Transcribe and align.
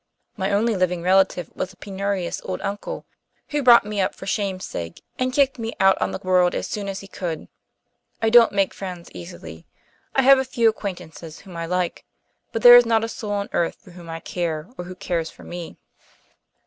My 0.35 0.51
only 0.51 0.75
living 0.75 1.03
relative 1.03 1.51
was 1.55 1.71
a 1.73 1.77
penurious 1.77 2.41
old 2.43 2.59
uncle 2.61 3.05
who 3.49 3.61
brought 3.61 3.85
me 3.85 4.01
up 4.01 4.15
for 4.15 4.25
shame's 4.25 4.65
sake 4.65 5.03
and 5.19 5.31
kicked 5.31 5.59
me 5.59 5.73
out 5.79 5.95
on 6.01 6.09
the 6.09 6.17
world 6.23 6.55
as 6.55 6.65
soon 6.67 6.89
as 6.89 7.01
he 7.01 7.07
could. 7.07 7.47
I 8.19 8.31
don't 8.31 8.51
make 8.51 8.73
friends 8.73 9.11
easily. 9.13 9.67
I 10.15 10.23
have 10.23 10.39
a 10.39 10.43
few 10.43 10.67
acquaintances 10.67 11.41
whom 11.41 11.55
I 11.55 11.67
like, 11.67 12.03
but 12.51 12.63
there 12.63 12.75
is 12.77 12.85
not 12.87 13.03
a 13.03 13.07
soul 13.07 13.33
on 13.33 13.49
earth 13.53 13.75
for 13.79 13.91
whom 13.91 14.09
I 14.09 14.21
care, 14.21 14.67
or 14.75 14.85
who 14.85 14.95
cares 14.95 15.29
for 15.29 15.43
me." 15.43 15.77